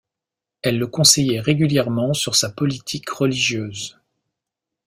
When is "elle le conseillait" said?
0.63-1.41